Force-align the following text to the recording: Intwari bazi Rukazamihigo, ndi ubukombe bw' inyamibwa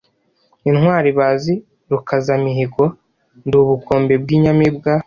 Intwari 0.69 1.09
bazi 1.19 1.53
Rukazamihigo, 1.91 2.85
ndi 3.45 3.55
ubukombe 3.63 4.13
bw' 4.23 4.33
inyamibwa 4.37 4.91